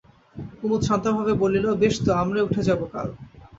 [0.59, 3.07] কুমুদ শান্তভাবে বলিল, বেশ তো, আমরাই উঠে যাব কাল।